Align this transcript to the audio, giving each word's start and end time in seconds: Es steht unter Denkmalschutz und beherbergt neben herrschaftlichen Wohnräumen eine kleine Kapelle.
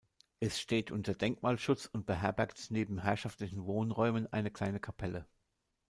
Es 0.39 0.59
steht 0.59 0.89
unter 0.89 1.13
Denkmalschutz 1.13 1.85
und 1.85 2.07
beherbergt 2.07 2.71
neben 2.71 2.97
herrschaftlichen 3.03 3.67
Wohnräumen 3.67 4.25
eine 4.33 4.49
kleine 4.49 4.79
Kapelle. 4.79 5.27